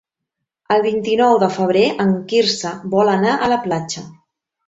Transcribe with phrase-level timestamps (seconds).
[0.75, 4.05] El vint-i-nou de febrer en Quirze vol anar a la platja.